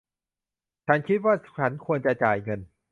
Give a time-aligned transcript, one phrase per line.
[0.87, 2.59] ฉันคิดว่าฉันควรจะจ่ายเงิน